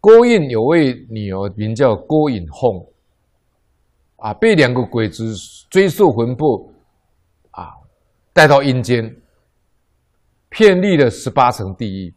[0.00, 2.86] 郭印有位女儿名叫郭引凤，
[4.16, 5.34] 啊，被两个鬼子
[5.68, 6.72] 追溯魂魄，
[7.50, 7.68] 啊，
[8.32, 9.14] 带到阴间，
[10.48, 12.14] 遍历了十八层地狱，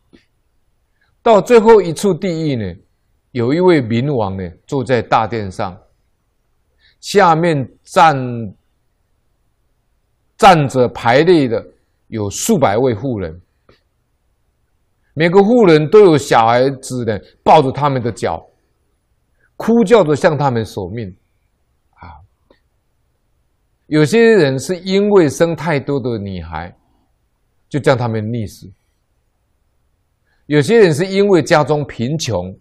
[1.21, 2.73] 到最后一处地狱呢，
[3.31, 5.77] 有一位冥王呢，坐在大殿上，
[7.01, 8.15] 下面站
[10.37, 11.61] 站着排列的
[12.07, 13.41] 有数百位妇人。
[15.15, 18.43] 每个妇人都有小孩子呢，抱着他们的脚，
[19.55, 21.07] 哭叫着向他们索命，
[21.91, 22.17] 啊！
[23.85, 26.75] 有些人是因为生太多的女孩，
[27.69, 28.67] 就将他们溺死；
[30.47, 32.57] 有些人是因为家中贫穷，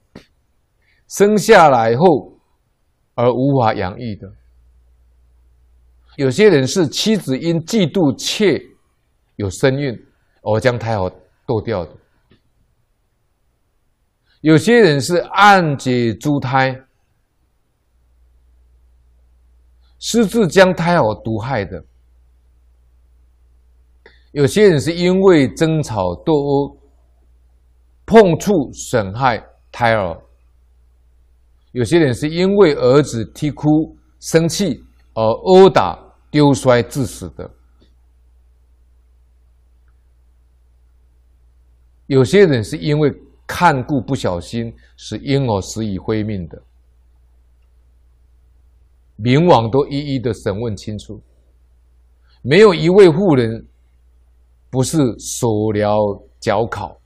[1.09, 2.39] 生下来后
[3.15, 4.29] 而无法养育的；
[6.17, 8.63] 有些人是妻子因嫉妒妾
[9.37, 9.99] 有身孕
[10.43, 11.11] 而将胎儿
[11.47, 11.97] 堕掉的。
[14.43, 16.77] 有些人是暗解珠胎，
[20.01, 21.79] 私自将胎儿毒害的；
[24.33, 26.77] 有些人是因为争吵斗殴，
[28.05, 30.21] 碰触损害胎儿；
[31.71, 35.97] 有些人是因为儿子啼哭生气而殴打
[36.33, 37.49] 丢摔致死的；
[42.09, 43.09] 有些人是因为。
[43.47, 46.63] 看顾不小心，使婴儿死于非命的，
[49.19, 51.21] 冥王都一一的审问清楚，
[52.43, 53.67] 没有一位妇人
[54.71, 56.97] 不是手镣脚铐，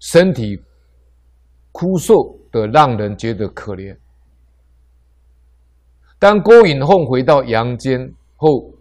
[0.00, 0.60] 身体
[1.70, 3.96] 枯瘦的让人觉得可怜。
[6.18, 8.72] 当郭引凤回到阳间后，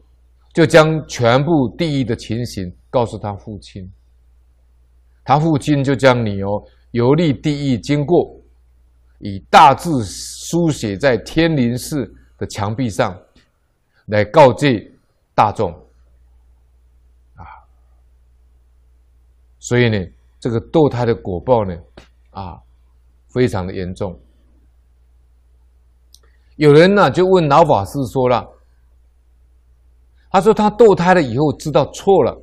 [0.53, 3.91] 就将全部地狱的情形告诉他父亲。
[5.27, 8.39] 他父亲就将你哦游历地狱经过，
[9.17, 12.05] 以大字书写在天灵寺
[12.37, 13.19] 的墙壁上，
[14.05, 14.91] 来告诫
[15.33, 15.71] 大众。
[17.33, 17.41] 啊，
[19.57, 19.97] 所以呢，
[20.39, 21.75] 这个堕胎的果报呢，
[22.29, 22.61] 啊，
[23.29, 24.17] 非常的严重。
[26.55, 28.47] 有人呢就问老法师说了，
[30.29, 32.39] 他说他堕胎了以后知道错了，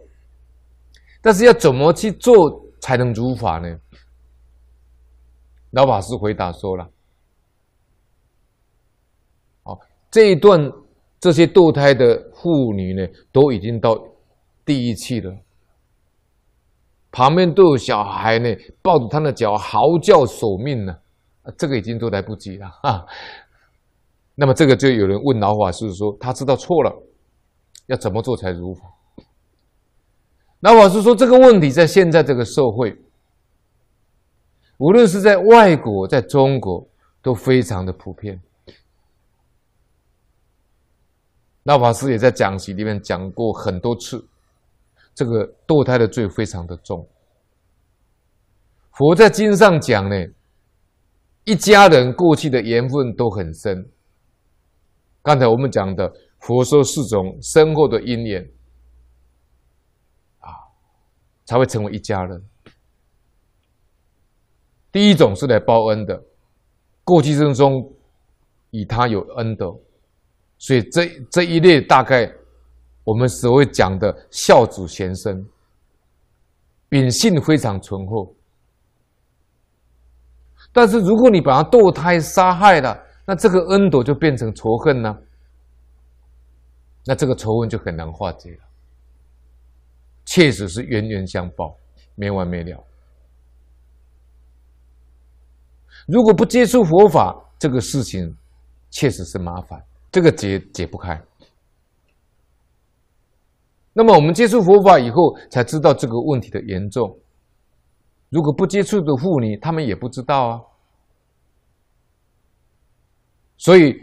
[1.20, 2.60] 但是要怎么去做？
[2.82, 3.78] 才能如法呢？
[5.70, 6.86] 老法师回答说了
[9.64, 9.78] ：“好，
[10.10, 10.70] 这一段
[11.18, 13.96] 这些堕胎的妇女呢，都已经到
[14.66, 15.32] 地狱去了，
[17.10, 20.94] 旁边都有小孩呢，抱着他的脚嚎叫索命呢，
[21.56, 23.06] 这个已经都来不及了哈。
[24.34, 26.92] 那么这个就有人问老法师说，他知道错了，
[27.86, 28.82] 要怎么做才如法？”
[30.64, 32.96] 那我是说，这个问题在现在这个社会，
[34.78, 36.88] 无论是在外国，在中国，
[37.20, 38.40] 都非常的普遍。
[41.64, 44.24] 那法师也在讲席里面讲过很多次，
[45.12, 47.04] 这个堕胎的罪非常的重。
[48.92, 50.14] 佛在经上讲呢，
[51.42, 53.84] 一家人过去的缘分都很深。
[55.22, 56.08] 刚才我们讲的，
[56.38, 58.48] 佛说四种深厚的因缘。
[61.44, 62.42] 才会成为一家人。
[64.90, 66.22] 第一种是来报恩的，
[67.04, 67.90] 过去生中
[68.70, 69.74] 与他有恩德，
[70.58, 72.30] 所以这这一类大概
[73.04, 75.44] 我们所谓讲的孝子贤孙，
[76.88, 78.34] 秉性非常醇厚。
[80.72, 85.22] 但是如果你把他堕胎杀害了，那这个恩德就变成仇恨了，
[87.06, 88.71] 那这个仇恨就很难化解了。
[90.24, 91.76] 确实是冤冤相报，
[92.14, 92.84] 没完没了。
[96.06, 98.36] 如果不接触佛法，这个事情
[98.90, 101.20] 确实是麻烦，这个解解不开。
[103.92, 107.18] 那么我们接触佛法以后，才知道这个问题的严重。
[108.30, 110.60] 如果不接触的妇女，他们也不知道啊。
[113.58, 113.94] 所以，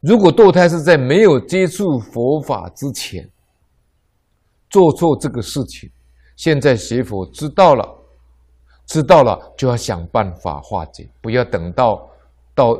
[0.00, 3.28] 如果堕胎是在没有接触佛法之前，
[4.76, 5.90] 做错这个事情，
[6.36, 7.82] 现在学佛知道了，
[8.84, 12.06] 知道了就要想办法化解，不要等到
[12.54, 12.78] 到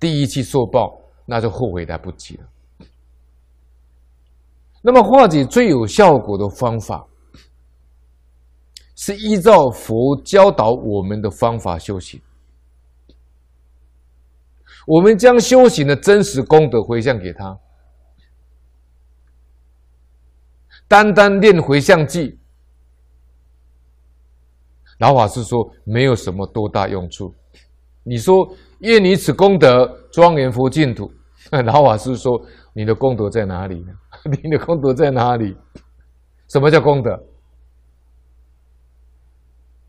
[0.00, 2.44] 第一期受报，那就后悔来不及了。
[4.80, 7.06] 那么化解最有效果的方法，
[8.96, 12.18] 是依照佛教导我们的方法修行。
[14.86, 17.54] 我们将修行的真实功德回向给他。
[20.92, 22.36] 单单练回向偈，
[24.98, 27.34] 老法师说没有什么多大用处。
[28.02, 31.10] 你说愿以此功德庄严佛净土，
[31.64, 32.38] 老法师说
[32.74, 33.94] 你的功德在哪里呢？
[34.44, 35.56] 你的功德在哪里？
[36.48, 37.24] 什么叫功德？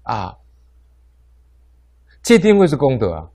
[0.04, 0.38] 啊，
[2.22, 3.28] 戒定慧是功德啊，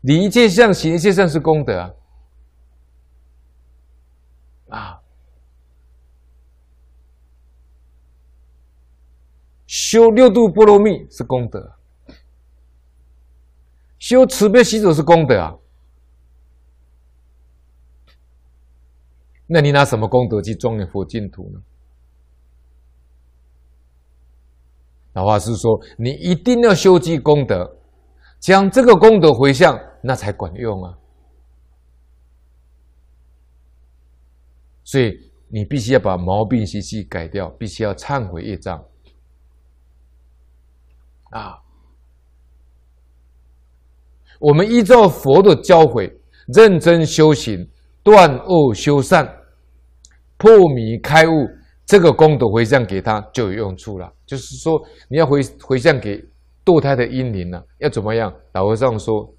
[0.00, 1.90] 理一切相行一切相是功德啊，
[4.76, 5.00] 啊，
[9.76, 11.74] 修六度波罗蜜是功德，
[13.98, 15.58] 修慈悲喜舍是功德啊，
[19.48, 21.60] 那你拿什么功德去庄严佛净土呢？
[25.14, 27.76] 老法师说：“你一定要修积功德，
[28.38, 30.96] 将这个功德回向，那才管用啊！
[34.84, 38.80] 所以你必须要把毛病习气改掉，必须要忏悔业障
[41.38, 41.58] 啊！
[44.38, 46.12] 我们依照佛的教诲，
[46.54, 47.68] 认真修行，
[48.02, 49.26] 断恶修善，
[50.36, 51.30] 破迷开悟。”
[51.86, 54.10] 这个功德回向给他就有用处了。
[54.24, 56.18] 就是说，你要回回向给
[56.64, 58.32] 堕胎的婴灵呢，要怎么样？
[58.52, 59.30] 老和尚说，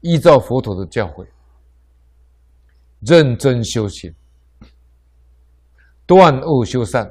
[0.00, 1.24] 依照佛陀的教诲，
[3.00, 4.12] 认真修行，
[6.06, 7.08] 断恶修善，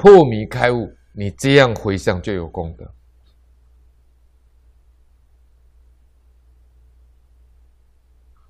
[0.00, 2.90] 破迷开悟，你这样回向就有功德。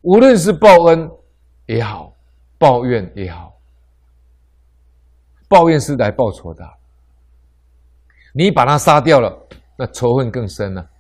[0.03, 1.11] 无论是报恩
[1.67, 2.17] 也好。
[2.57, 3.59] 抱怨也好，
[5.49, 6.63] 抱怨是来报仇的。
[8.35, 9.49] 你把他杀掉了，
[9.79, 10.91] 那仇恨更深了。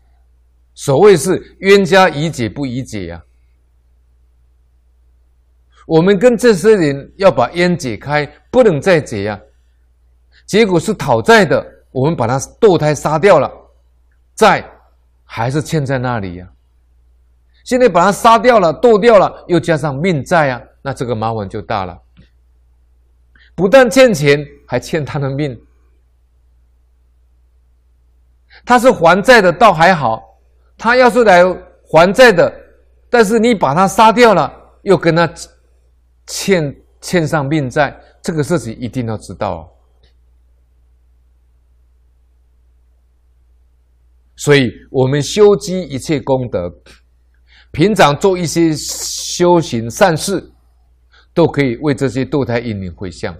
[0.73, 3.23] 所谓是冤家宜解不宜结呀。
[5.87, 9.38] 我们跟这些人要把冤解开，不能再解呀。
[10.50, 13.49] 结果是讨债的，我们把他堕胎杀掉了，
[14.35, 14.69] 债
[15.25, 16.49] 还是欠在那里呀。
[17.62, 20.61] 现在把他杀掉了，堕掉了，又加上命债啊。
[20.82, 21.97] 那这个麻烦就大了，
[23.55, 25.56] 不但欠钱，还欠他的命。
[28.64, 30.19] 他是还债的，倒还好；
[30.76, 31.44] 他要是来
[31.85, 32.53] 还债的，
[33.08, 35.32] 但是你把他杀掉了，又跟他
[36.26, 39.69] 欠欠上命债，这个事情一定要知道哦。
[44.40, 46.69] 所以，我们修积一切功德，
[47.70, 50.52] 平常做一些修行善事。
[51.32, 53.32] 都可以为这些堕胎婴灵回向，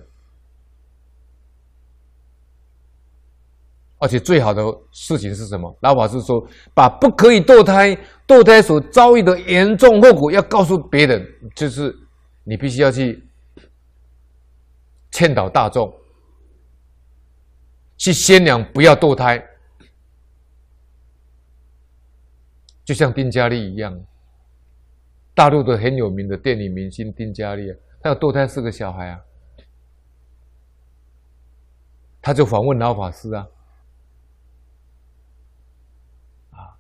[3.99, 4.63] 而且最好的
[4.93, 5.77] 事情是什么？
[5.81, 6.41] 老法师说，
[6.73, 7.99] 把不可以堕胎、
[8.29, 11.27] 堕胎所遭遇的严重后果要告诉别人，
[11.57, 11.93] 就是
[12.45, 13.21] 你必须要去
[15.11, 15.93] 劝导大众，
[17.99, 19.45] 去宣扬不要堕胎，
[22.91, 23.97] 就像丁嘉丽一样。
[25.33, 29.21] 大陆的很有名的电影明星丁嘉丽啊，她有堕胎四个小孩啊，
[32.21, 33.47] 他就访问老法师啊，
[36.51, 36.75] 啊，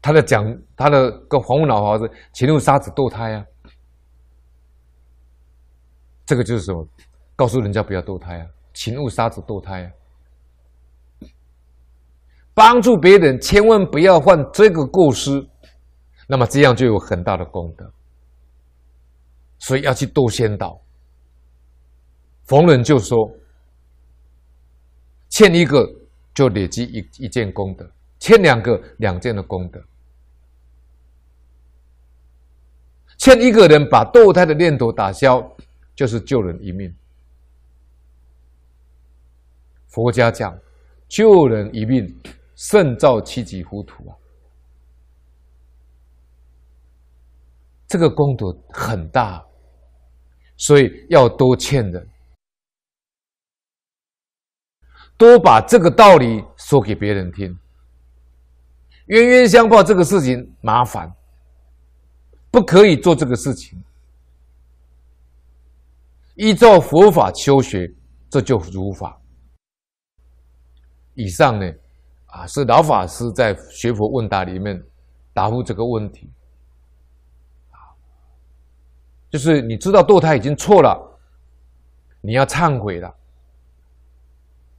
[0.00, 0.44] 他在讲
[0.76, 3.44] 他的跟访问老法师，请用沙子堕胎啊，
[6.24, 6.86] 这个就是什么？
[7.34, 9.90] 告诉人家不要堕胎啊，请勿沙子堕胎啊。
[12.56, 15.46] 帮助别人，千万不要犯这个过失，
[16.26, 17.92] 那么这样就有很大的功德。
[19.58, 20.80] 所以要去多宣导。
[22.44, 23.30] 逢人就说，
[25.28, 25.86] 欠一个
[26.32, 27.86] 就累积一一件功德，
[28.18, 29.78] 欠两个两件的功德。
[33.18, 35.46] 欠一个人把堕胎的念头打消，
[35.94, 36.90] 就是救人一命。
[39.88, 40.58] 佛家讲，
[41.06, 42.16] 救人一命。
[42.56, 44.16] 胜造七级浮屠啊！
[47.86, 49.46] 这个功德很大，
[50.56, 52.08] 所以要多劝人，
[55.16, 57.56] 多把这个道理说给别人听。
[59.06, 61.14] 冤冤相报这个事情麻烦，
[62.50, 63.80] 不可以做这个事情。
[66.34, 67.88] 依照佛法修学，
[68.28, 69.20] 这就如法。
[71.14, 71.72] 以上呢，
[72.36, 74.78] 啊，是老法师在学佛问答里面
[75.32, 76.30] 答复这个问题，
[77.70, 77.96] 啊，
[79.30, 81.18] 就是你知道堕胎已经错了，
[82.20, 83.16] 你要忏悔了，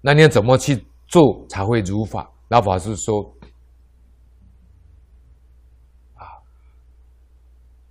[0.01, 2.31] 那你要怎么去做才会如法？
[2.49, 3.23] 老法师说，
[6.13, 6.27] 啊，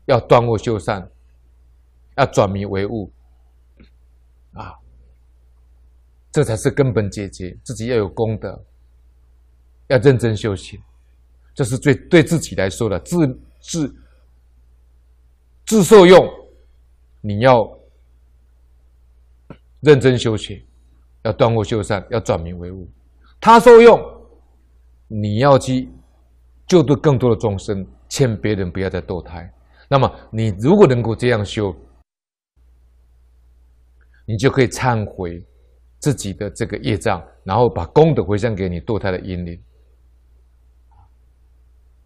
[0.04, 1.10] 要断恶修善，
[2.16, 3.10] 要转迷为悟，
[4.52, 4.78] 啊，
[6.30, 7.58] 这才是根本解决。
[7.64, 8.64] 自己要有功德，
[9.88, 10.80] 要认真修行，
[11.54, 13.16] 这是最对自己来说的自
[13.60, 13.96] 自
[15.64, 16.28] 自受用。
[17.20, 17.68] 你要
[19.80, 20.64] 认真修行，
[21.22, 22.88] 要断恶修善，要转名为悟。
[23.40, 24.00] 他受用，
[25.08, 25.88] 你要去
[26.66, 29.52] 救度更多的众生，劝别人不要再堕胎。
[29.88, 31.74] 那么，你如果能够这样修，
[34.24, 35.44] 你就可以忏悔
[35.98, 39.60] 自己的这个业障，然后把功德回向给你堕胎的婴灵。